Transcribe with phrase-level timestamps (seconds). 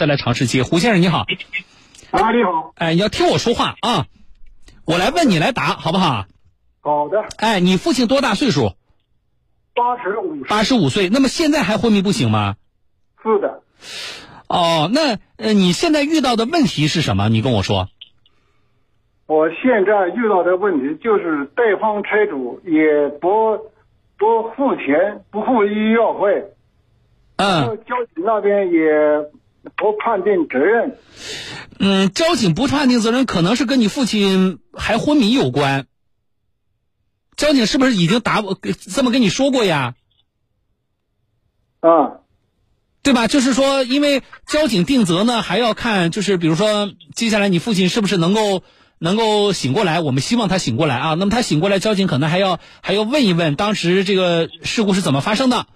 [0.00, 0.62] 再来尝试接。
[0.62, 1.26] 胡先生你好，
[2.10, 4.06] 啊，你好，哎，你要听我说话啊，
[4.86, 6.24] 我来问你来答，好不好？
[6.80, 8.72] 好的，哎，你父亲多大岁数？
[9.74, 11.10] 八十五，八十五岁。
[11.10, 12.56] 那么现在还昏迷不醒吗？
[13.22, 13.62] 是的，
[14.48, 17.28] 哦，那呃，你现在遇到的问题是什么？
[17.28, 17.90] 你跟我说。
[19.26, 23.58] 我现在遇到的问题就是对方车主也不
[24.16, 26.54] 不付钱，不付医药费，
[27.36, 28.80] 嗯交警那边也
[29.76, 30.98] 不判定责任。
[31.78, 35.86] 嗯，交警不判定责任，可能是跟你父亲还昏迷有关。
[37.36, 38.42] 交警是不是已经答
[38.78, 39.94] 这么跟你说过呀？
[41.80, 42.20] 啊，
[43.02, 43.26] 对吧？
[43.28, 48.62] 就是说，因为交警定责呢，还要看，就是比如说，接下来你父亲是不是能够
[48.98, 50.00] 能够醒过来？
[50.00, 51.14] 我们希望他醒过来啊。
[51.14, 55.66] 那么他醒过来，交警可能还要还要问一问当时这个事故是怎么发生的。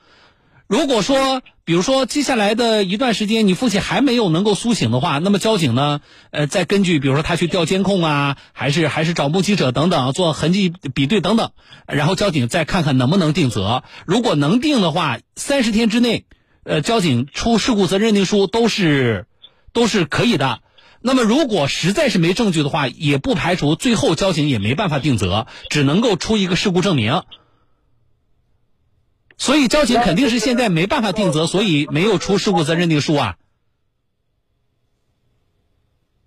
[0.67, 6.01] 如果说，比如说接下来的一段时间，你父亲还没有能够苏醒的话，那么交警呢，
[6.31, 11.51] 呃，再根据比如说他去调监控啊，还是还是找目击者等等，做痕迹比对等等，
[11.87, 13.85] 然后交警再看看能不能定责。
[14.07, 16.25] 如果能定的话，三十天之内，
[16.65, 19.27] 呃，交警出事故责任认定书都是
[19.75, 20.61] 都是可以的。
[21.03, 27.23] 那么如果实在是没证据的话，也不排除最后交警也没办法定责，只能够出一个事故证明。
[29.37, 33.37] 所以交警肯定是现在没办法定责，所以没有出事故责任认定书啊。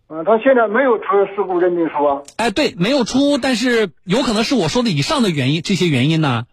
[0.10, 1.04] 嗯，他现在没有出
[1.36, 2.22] 事故认定书啊。
[2.38, 6.46] 哎，对，没有出，但是有可能是我说的以上的原因，这些原因呢，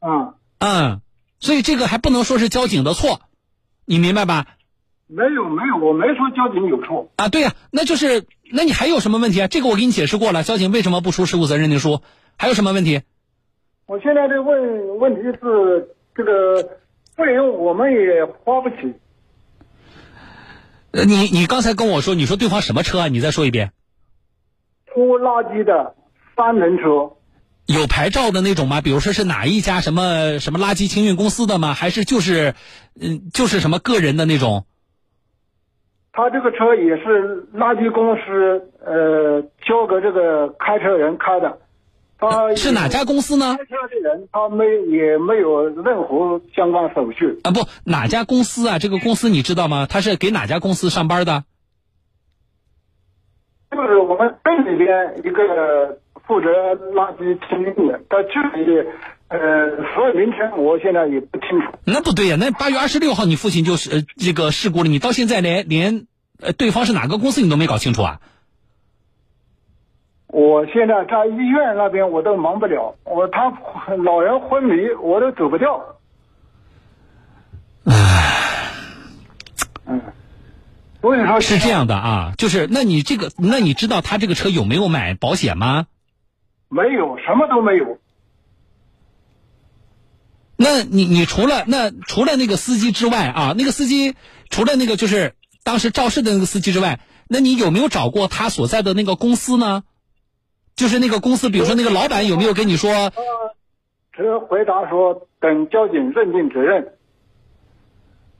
[0.00, 1.00] 嗯，嗯，
[1.38, 3.20] 所以这个还不能说是交警的错，
[3.84, 4.46] 你明白吧？
[5.06, 7.10] 没有没有，我没说交警有错。
[7.16, 9.46] 啊，对呀、那就是，那你还有什么问题啊？
[9.46, 12.02] 这个我给你解释过了，交警为什么不出事故责任认定书？
[12.36, 13.02] 还有什么问题？
[13.88, 16.62] 我现在的问问题是这个
[17.16, 18.94] 费用我们也花不起。
[20.90, 23.08] 呃，你你刚才跟我说，你说对方什么车啊？
[23.08, 23.72] 你再说一遍。
[24.92, 25.94] 拖垃圾的
[26.36, 27.16] 三轮车，
[27.64, 28.82] 有牌照的那种吗？
[28.82, 31.72] 比如说是哪一家什么什么垃圾清运公司的吗？
[31.72, 32.52] 还是就是，
[33.00, 34.66] 嗯，就是什么个人的那种？
[36.12, 41.58] 他这个车也是垃圾公司呃交给这个开车人开的，
[42.18, 43.64] 他是哪家公司呢开？
[43.64, 47.38] 车的人他没也没有任何相关手续。
[47.44, 48.78] 啊，不，哪家公司啊？
[48.80, 49.86] 这个公司你知道吗？
[49.86, 51.44] 他是给哪家公司上班的？
[53.70, 56.48] 就是我们镇里边一个负责
[56.94, 58.88] 垃圾清运的，但具体
[59.28, 59.38] 呃
[59.94, 61.78] 所有名称我现在也不清楚。
[61.84, 66.06] 那不对呀、那八月二十六号你父亲就是呃这个事故了，你到现在连连
[66.40, 68.20] 呃对方是哪个公司你都没搞清楚啊？
[70.28, 73.50] 我现在在医院那边我都忙不了，我他
[73.96, 75.96] 老人昏迷我都走不掉。
[77.84, 78.70] 唉
[79.86, 80.02] 嗯，
[81.00, 85.86] 所以说是这样的啊，就是那你这个，那你知道他这个车有没有买保险吗？
[86.68, 87.98] 没有什么都没有。
[90.56, 94.14] 那你你除了那除了那个司机之外啊，那个司机
[94.50, 95.34] 除了那个就是
[95.64, 99.84] 当时肇事的那个司机之外，那你有没有找过他所在的那个公司呢？
[100.78, 103.12] 就是那个公司，比如说那个老板有没有跟你说？
[104.12, 106.92] 只回答说等交警认定责任。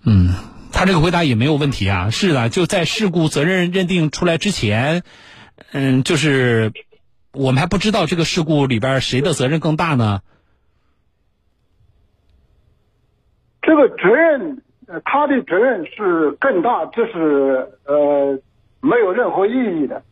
[0.07, 0.33] 嗯，
[0.73, 2.11] 他这个回答也没有问题啊。
[2.11, 5.03] 是的，就在事故责任认定出来之前，
[5.73, 6.73] 嗯，就是
[7.33, 10.21] 我们还不知道这个事故里边谁的责任更大呢。
[13.63, 18.39] 这个责任，呃，他的责任是更大，这是呃
[18.81, 20.05] 没有任何意义的。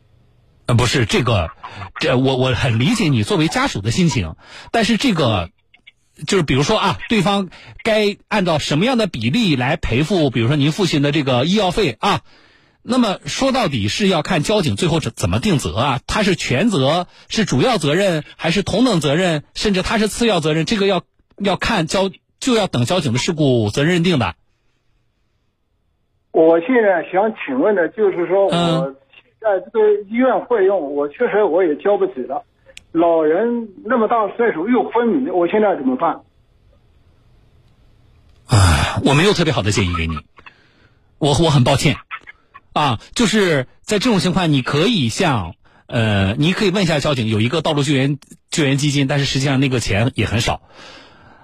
[0.67, 1.49] 呃，不是这个，
[1.99, 4.35] 这我我很理解你作为家属的心情，
[4.71, 5.49] 但是这个
[6.25, 7.49] 就是比如说啊，对方
[7.83, 12.21] 该按照什么样的比例来赔付，比如说您父亲的这个医药费啊，
[12.81, 21.03] 那么说到底是要看交警最后怎怎么定责啊，他是全责，是主要责任，还是同等责任，甚至他是次要责任，这个要
[21.37, 24.35] 要看交就要等交警的事故责任认定的。
[26.31, 28.95] 我现在想请问的就是说，嗯
[29.39, 29.79] 在这个
[30.09, 32.43] 医院费用，我确实我也交不起了。
[32.91, 36.21] 老人那么大岁数又昏迷，我现在怎么办？
[38.47, 40.15] 啊，我没有特别好的建议给你，
[41.19, 41.97] 我我很抱歉，
[42.73, 45.53] 啊，就是在这种情况，你可以向
[45.85, 48.17] 呃，你可以问一下交警，有一个道路救援
[48.49, 50.61] 救援基金，但是实际上那个钱也很少，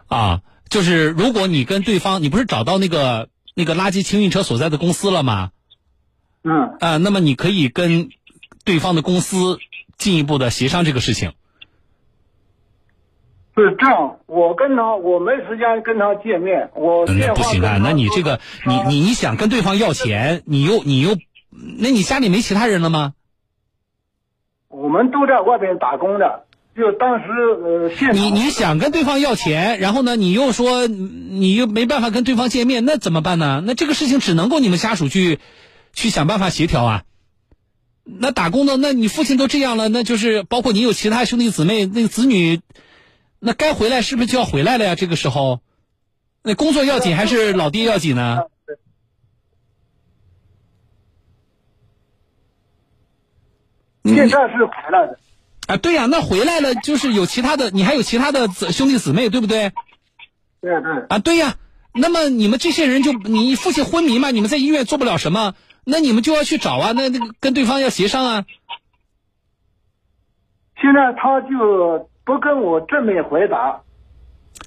[0.08, 5.52] 啊，就是如果你跟对方，你不是找到那个那个垃圾清运车所在的公司了吗？
[6.44, 8.10] 嗯，啊，那么你可以跟
[8.66, 9.58] 对方的公司
[9.98, 11.32] 进一步的协商这个事情。
[13.56, 21.16] 是这样，我跟他我没时间跟他见面，我那电话不行啊，那你这个你你你想跟对方要钱，你又你又，
[21.78, 23.14] 那你家里没其他人了吗？
[24.70, 27.26] 我们都在外边打工的，就当时
[27.64, 33.62] 呃现你你想跟对方要钱，然后呢，你又说你又没办法跟对方见面，那怎么办呢？
[33.64, 35.38] 那这个事情只能够你们家属去
[35.94, 37.04] 去想办法协调啊。
[38.04, 42.60] 那打工的，那你父亲都这样了，那就是包括你有其他兄弟姊妹，那个子女，
[43.40, 44.96] 那该回来是不是就要回来了呀？
[44.96, 45.62] 这个时候，
[46.42, 48.40] 那工作要紧还是老爹要紧呢？
[54.06, 55.18] 现在是回来的，
[55.68, 59.72] 啊，对呀、那回来了就是有其他的，你还有其他的子兄弟姊妹，对不对？
[60.60, 61.56] 对对，啊，对呀。
[61.94, 65.56] 那么你们这些人就你父亲昏迷嘛，你们在医院做不了什么，
[65.86, 68.46] 那你们就要去找啊，那那个跟对方要协商啊。
[70.82, 73.82] 现在他就不跟我正面回答，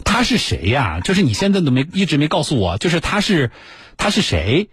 [0.04, 1.00] 他是谁呀？
[1.00, 3.50] 就是你现在都没一直没告诉我，就是他是
[3.96, 4.70] 他是谁？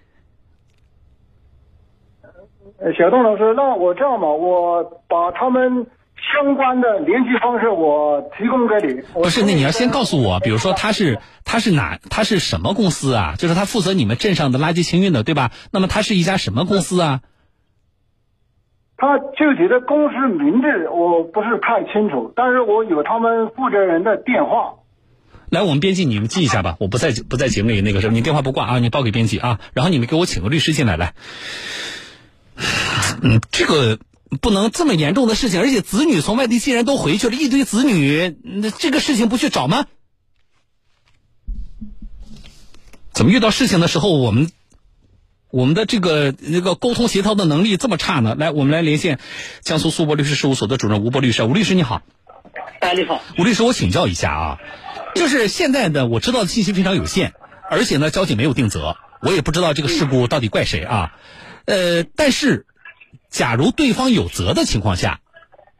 [2.77, 5.87] 呃小东老师，那我这样吧，我把他们
[6.31, 9.01] 相关的联系方式我提供给你。
[9.13, 13.35] 不是，那你要先告诉我，比如说他是他是哪他是什么公司啊？
[13.37, 15.51] 就是他负责你们镇上的垃圾清运的，对吧？
[15.71, 17.21] 那么他是一家什么公司啊？
[18.95, 24.75] 他具体的公司名字我不是太清楚，但是我有他们负责人的电话。
[25.49, 31.13] 来，我们编辑你们记一下吧，我不在不在节目里那个什么，你电话不挂啊，你报给编辑啊，然后你们给我请个律师进来来。
[33.21, 33.99] 嗯，这个
[34.37, 39.85] 不能这么严重的事情，而且子女从外地既然都回去了，一堆子女，那这个事情不去找吗？
[43.11, 44.49] 怎么遇到事情的时候，我们
[45.51, 48.35] 我们的这个那个沟通协调的能力这么差呢？
[48.35, 49.19] 来，我们来连线
[49.61, 52.01] 江苏苏博律师事务所的主任吴博律师，吴律师你好。
[52.79, 54.57] 哎，你好，吴律师，我请教一下啊，
[55.15, 57.33] 就是现在呢，我知道的信息非常有限，
[57.69, 61.15] 而且呢，交警没有定责，我也不知道这个事故到底怪谁啊。
[61.65, 62.65] 呃，但是，
[63.33, 65.19] 假如对方有责的情况下，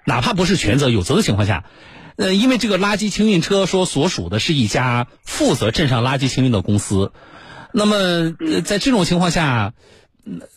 [0.06, 1.66] 哪怕不是全责，有责的情况下，
[2.18, 7.14] 呃，因为这个垃圾清运车说所属的是一家负责镇上垃圾清运的公司，
[7.72, 8.32] 那么、
[8.66, 9.74] 在这种情况下，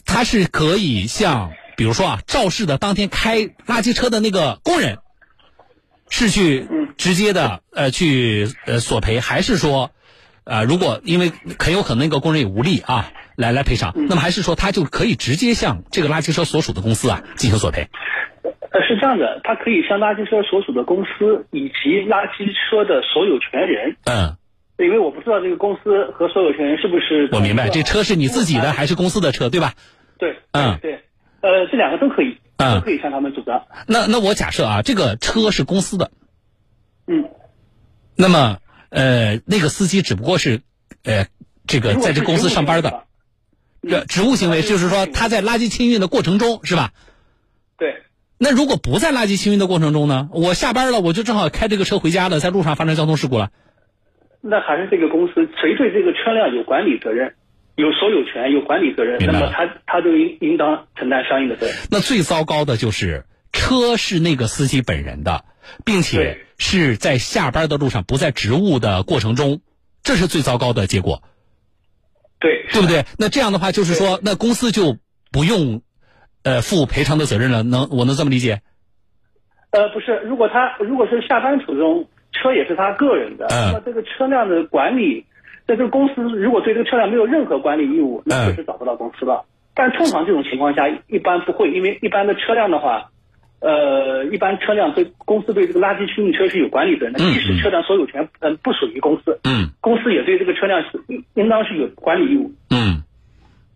[0.05, 4.99] 他是可以向，比如说啊，肇事的当天开垃圾车的那个工人。
[6.09, 9.91] 是去直接的呃去呃索赔，还是说，
[10.45, 17.89] 呃如果因为很有可能那个工人也无力啊来来赔偿，那么还是说他就可以直接向这个垃圾车所属的公司啊进行索赔？
[18.43, 24.37] 呃，是这样的，他可以向垃圾车所属的公司以及垃圾车的所有权人，嗯，
[24.79, 29.75] 因为我不知道这个公司和所有权人是不是我明白，这车是你自己的还是公司的车，对吧？
[30.19, 30.79] 对，嗯。
[30.81, 31.05] 对，
[31.41, 32.81] 呃，这两个都可以，嗯。
[32.81, 36.11] 都可以向他们主张，那那我假设啊，这个车是公司的，
[37.07, 37.31] 嗯，
[38.17, 38.59] 那么
[38.91, 40.61] 呃那个司机只不过是
[41.05, 41.27] 呃
[41.67, 42.97] 这个在这公司上班的，这
[44.09, 46.93] 职务行为就是说他在垃圾清运的过程中是吧？
[47.79, 48.03] 对，
[48.39, 50.29] 那如果不在垃圾清运的过程中呢？
[50.33, 53.51] 我下班了，我就正好开这个车回家了，在路上发生交通事故了。
[54.41, 57.35] 那还是这个公司谁对这个车辆有管理责任？
[57.75, 61.77] 有所有权，有管理责任，那么他他就应应当承担相应的责任。
[61.91, 65.45] 那最糟糕的就是车是那个司机本人的，
[65.85, 69.61] 并且是在下班的路上，不在职务的过程中，
[70.03, 71.23] 这是最糟糕的结果，
[72.47, 73.05] 对，对不对？
[73.19, 74.97] 那这样的话，就是说，那公司就
[75.33, 75.83] 不用
[76.45, 78.63] 呃负赔偿的责任了，能我能这么理解？
[79.73, 85.27] 呃，不是，如果他如果是下班途中，车也是他个人的，嗯那么这个车辆的管理，
[85.67, 89.45] 那这个公司如果对这个车辆没有任何管理义务，那嗯确实找不到公司了。
[89.75, 93.11] 但通常这种情况下，一般不会，因为一般的车辆的话，
[93.61, 102.55] 呃，一般车辆对公司对这个垃圾清运车是有管理的，那即使车辆所有权嗯、不属于公司，嗯公司也对这个车辆是应应当是有管理义务。
[102.71, 103.03] 嗯。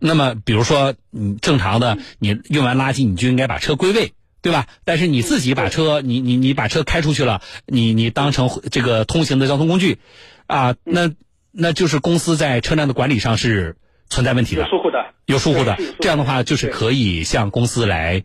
[0.03, 4.65] 那么，比如说，你正常的，你运完垃圾，你就应该把车归位，对吧？
[4.83, 9.99] 但是你自己把车，你你你把车开出去了，你你当成这个通行的交通工具，
[10.47, 11.11] 啊，那
[11.51, 13.75] 那就是公司在车辆的管理上是
[14.09, 15.77] 存在问题的，有疏忽的，有疏忽的。
[15.99, 18.23] 这样的话，就是可以向公司来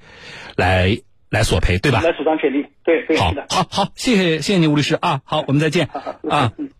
[0.57, 2.00] 来来索赔，对吧？
[2.00, 2.66] 来主张权利。
[2.85, 3.47] 对对，好的。
[3.49, 5.88] 好好，谢谢谢谢你吴律师啊，好，我们再见
[6.28, 6.52] 啊。
[6.59, 6.71] 嗯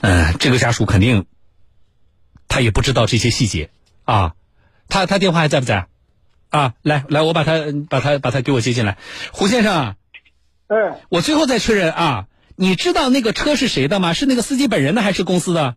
[0.00, 1.26] 嗯，这个家属肯定
[2.46, 3.70] 他也不知道这些细节
[4.04, 4.34] 啊，
[4.88, 5.86] 他他电话还在不在？
[6.50, 7.58] 啊，来来，我把他
[7.90, 8.96] 把他把他给我接进来，
[9.32, 9.96] 胡先生啊，
[10.68, 14.14] 哎，我最后再确认啊，你知道那个车是谁的吗？
[14.14, 15.76] 是那个司机本人的还是公司的？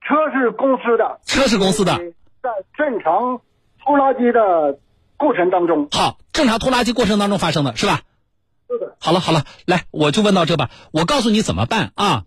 [0.00, 1.96] 车是公司的，车是公司的。
[2.42, 3.40] 在正常
[3.84, 4.78] 拖拉机的
[5.16, 8.02] 过程当中，好，正常拖拉机过程当中发生的是吧？
[8.68, 10.70] 是的，好了好了，来，我就问到这吧。
[10.92, 12.26] 我告诉你怎么办啊？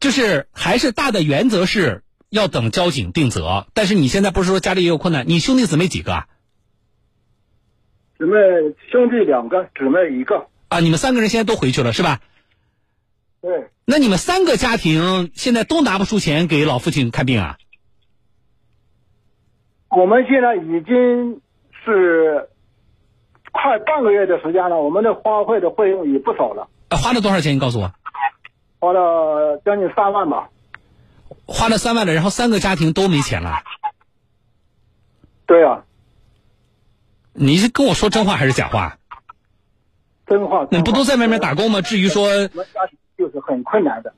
[0.00, 5.28] 就是还是大的原则是要等交警定责，但是你现在不是说家里也有困难？
[5.28, 6.28] 你兄弟姊妹几个啊？
[8.16, 8.32] 姊妹
[8.90, 10.46] 兄弟两个，姊妹一个。
[10.68, 12.20] 啊，你们三个人现在都回去了是吧？
[13.42, 17.58] 对，那你们三个家庭现在都拿不出钱给老父亲看病啊？
[19.90, 21.42] 我们现在已经
[21.84, 22.48] 是
[23.52, 27.54] 快半个月的时间了，我们的花费的费用也不少了，啊花了多少钱？
[27.54, 27.92] 你告诉我。
[28.80, 30.48] 花了将近三万吧。
[31.46, 33.58] 花了三万了，然后三个家庭都没钱了。
[35.46, 35.84] 对啊，
[37.32, 38.96] 你是跟我说真话还是假话？
[40.26, 40.66] 真话。
[40.70, 41.80] 你不都在外面打工吗？
[41.80, 44.12] 至于说，我们家庭就是很困难的。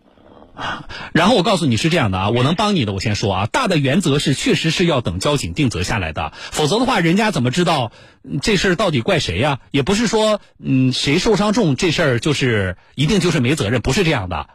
[1.13, 7.91] 然后我告诉你是这样的啊，我能帮你的，我先说啊，大的原则是确实是要等交警定责下来的，否则的话，人家怎么知道
[8.23, 14.49] 嗯这事儿到底怪谁呀、也不是说嗯谁受伤重这事儿就是一定就是没责任，不是这样的，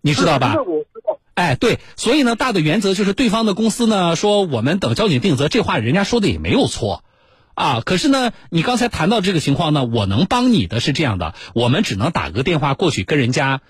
[0.00, 0.64] 你知道吧这？
[0.64, 1.18] 个我知道。
[1.34, 7.04] 哎，对，所以呢，大的原则就是对方的公司呢说我们等交警定责，这话人家说的也没有错，
[7.52, 13.60] 啊，可是呢，你刚才谈到这个情况呢，我能帮你的是这样的，我们只能打个电话过去跟人家，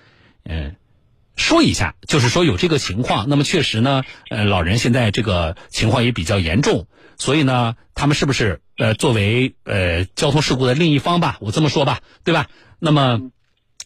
[0.45, 0.77] 嗯、
[1.37, 12.47] 说一下，就是说有这个情况，那么确实呢，呃，老人现在这个情况也比较严重，所以呢，他们是不是呃作为呃交通事故的另一方吧，我这么说吧，对吧？
[12.79, 13.21] 那么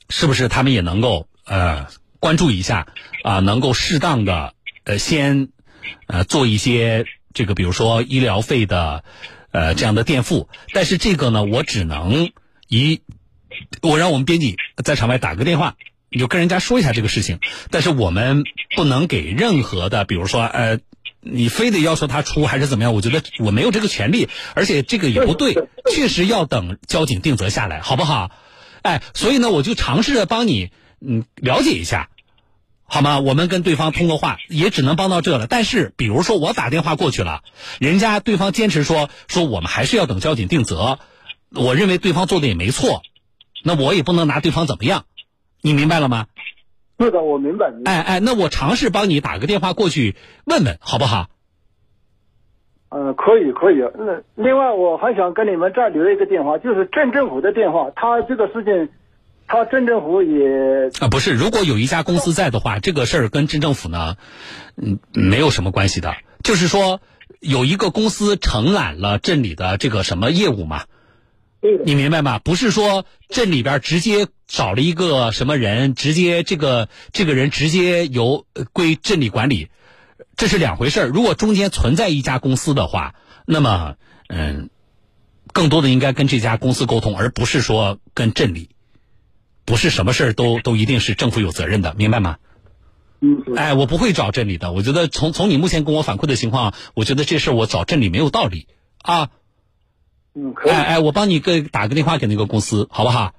[0.10, 1.88] 是不是他们也能够呃
[2.20, 2.88] 关注一下
[3.24, 4.54] 啊、能够适当的
[4.84, 5.50] 呃先
[6.08, 9.04] 呃做一些这个比如说医疗费的
[9.52, 12.32] 呃这样的垫付，但是这个呢，我只能
[12.68, 13.02] 以
[13.82, 15.76] 我让我们编辑在场外打个电话，
[16.12, 17.40] 你就跟人家说一下这个事情，
[17.72, 18.44] 但是我们
[18.76, 20.80] 不能给任何的，比如说呃。
[21.24, 22.96] 你非得要求他出还是怎么样？
[22.96, 25.54] 我觉得我没有这个权利，而且这个也不对，
[25.92, 28.32] 确实要等交警定责下来，好不好？
[28.82, 32.10] 哎，所以呢，我就尝试着帮你嗯了解一下，
[32.86, 33.20] 好吗？
[33.20, 35.46] 我们跟对方通过话，也只能帮到这了。
[35.46, 37.44] 但是，比如说我打电话过去了，
[37.80, 40.98] 人家对方坚持说说我们还是要等交警定责，
[41.52, 43.04] 我认为对方做的也没错，
[43.64, 45.06] 那我也不能拿对方怎么样，
[45.62, 46.28] 你明白了吗？
[47.00, 47.72] 是的，我明白。
[47.72, 50.16] 明白哎哎，那我尝试帮你打个电话过去
[50.46, 51.28] 问问，好不好？
[52.90, 53.78] 呃，可以可以。
[53.98, 57.90] 那另外我还想跟你们再留一个电话，就是镇政府的电话。
[57.96, 58.90] 他这个事情，
[59.48, 64.18] 他镇政府也啊，不是，如果有一家公司在的话，这个事儿跟镇政府呢，
[64.76, 66.14] 嗯，没有什么关系的。
[66.44, 67.00] 就是说，
[67.40, 70.84] 有一个公司承揽了镇里的这个什么业务嘛，
[71.62, 71.84] 对的。
[71.86, 72.40] 你明白吗？
[72.40, 79.70] 不是说镇里边直接找了一个什么人，直接这个这个人直接由呃归镇里管理，
[80.36, 81.08] 这是两回事儿。
[81.08, 83.16] 如果中间存在一家公司的话，
[83.46, 83.96] 那么
[84.28, 84.70] 嗯，
[85.54, 88.70] 更多的应该跟这家公司沟通，而不是说跟镇里。
[89.64, 92.38] 不是什么事儿都都一定是政府有责任的，明白吗？
[93.22, 94.72] 嗯，哎，我不会找镇里的。
[94.72, 99.30] 我觉得从从你目前跟我反馈的情况，我觉得这事儿我找镇里没有道理啊。
[100.34, 100.72] 嗯，可以。
[100.72, 103.34] 哎哎，我帮你个打个电话给那个公司，好不好？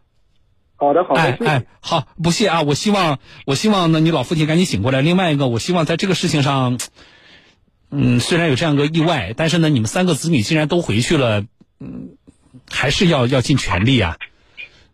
[0.76, 2.62] 好的好的，哎哎，好，不谢啊！
[2.62, 5.00] 我希望我希望呢，你老父亲赶紧醒过来。
[5.00, 6.78] 另外一个，我希望在这个事情上，
[7.90, 11.44] 嗯，虽然有这样个意外，但是呢，你们三个子女既然都回去了，
[11.78, 12.16] 嗯，
[12.68, 14.16] 还是要要尽全力啊。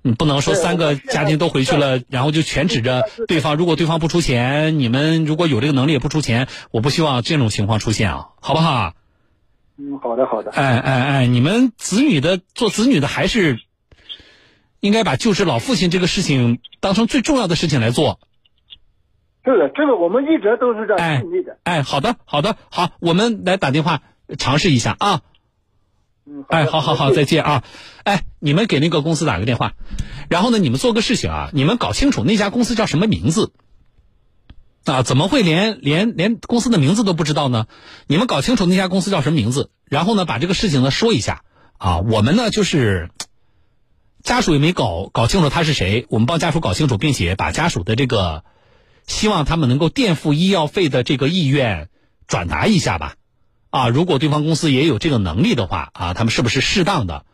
[0.02, 3.56] 你不能说三个家庭都回去了，然后就全指着对方。
[3.56, 8.92] 如果对方不出钱，你们如果有这个能力也不出钱，我不希望这种情况出现啊，好不好？
[9.78, 10.50] 嗯，好的好的。
[10.50, 13.60] 哎哎哎，你们子女的做子女的还是
[14.80, 18.18] 应该把救治老父亲这个事情当成最重要的事情来做。
[19.44, 21.56] 是的，这个我们一直都是这样尽力的。
[21.62, 24.02] 哎，好的好的，好，我们来打电话
[24.36, 25.22] 尝试一下啊。
[26.26, 27.64] 嗯，哎，好好好，再见啊！
[28.04, 29.72] 哎，你们给那个公司打个电话，
[30.28, 33.52] 然后呢，你们做个事情啊，你们搞清楚那家公司叫什么名字
[34.92, 35.02] 啊？
[35.02, 37.66] 怎么会连连连公司的名字都不知道呢？
[38.06, 41.42] 你们搞清楚那家公司叫什么名字，然后呢，把这个事情呢说一下
[41.76, 41.98] 啊。
[41.98, 43.10] 我们呢就是
[44.22, 48.44] 家属也没搞搞清楚他是谁，我们帮家属搞清楚，并且把家属的这个
[49.06, 51.88] 希望他们能够垫付医药费的这个意愿
[52.26, 53.14] 转达一下吧。
[53.70, 57.24] 啊，如果对方公司也有这个能力的话，啊，他们是不是适当的，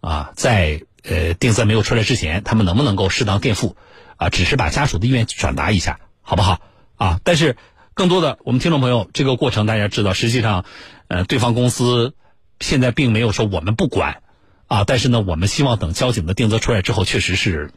[0.00, 3.76] 啊，在呃定责没有出来之前，他们能不能够适当垫付，
[4.16, 6.60] 啊，只是把家属的意愿转达一下，好不好？
[6.96, 7.56] 啊，但是
[7.94, 10.64] 更多的我们听众朋友，这个过程大家知道，实际上，
[11.08, 12.14] 呃，对方公司
[12.60, 14.22] 现在并没有说我们不管，
[14.66, 17.70] 啊，但是呢，我们希望等交警的定责出来之后，确实是，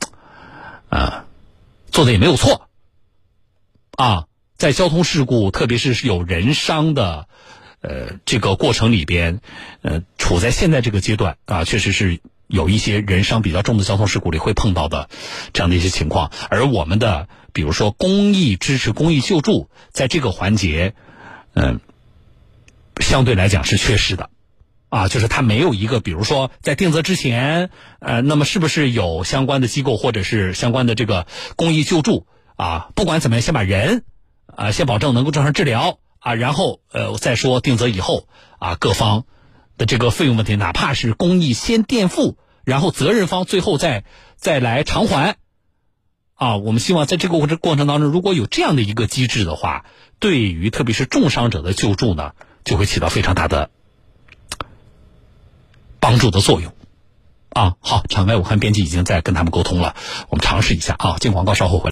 [0.89, 1.25] 啊，
[1.91, 2.69] 做的也没有错，
[3.97, 4.25] 啊，
[4.57, 7.27] 在交通事故，特别是有人伤的。
[7.79, 9.39] 呃，这个过程里边，
[9.83, 15.09] 呃，处在现在这个阶段啊，确实是有一些人伤比较重的交通事故里会碰到的
[15.53, 16.31] 这样的一些情况。
[16.49, 20.93] 而我们的比如说公益支持、公益救助，在这个环节，
[21.55, 21.79] 嗯，
[23.01, 24.29] 相对来讲是缺失的。
[24.89, 32.89] 啊，就是他没有一个，比如说在定责之前，呃，那么是不是有相关的机构或者是相关的这个公益救助啊？
[32.93, 34.03] 不管怎么样，先把人
[34.45, 38.27] 啊，先保证能够正常治疗啊，然后呃再说定责以后
[38.59, 39.25] 啊，各方
[39.79, 44.03] 的这个费用问题，哪怕是公益先垫付，然后责任方最后再
[44.35, 45.37] 再来偿还
[46.37, 46.55] 啊。
[46.55, 49.85] 我们希望在这个过程过程当中，如果有这样的一个机制的话，
[50.19, 52.31] 对于特别是重伤者的救助呢，
[52.63, 53.69] 就会起到非常大的。
[55.99, 56.71] 帮助的作用，
[57.49, 59.95] 啊，好，场外武汉编辑已经在跟他们沟通了，
[60.29, 61.85] 我们尝试一下啊，进广告稍后回来。